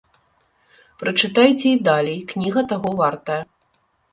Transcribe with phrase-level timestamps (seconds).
[1.03, 3.41] Прачытайце і далей, кніга таго вартая.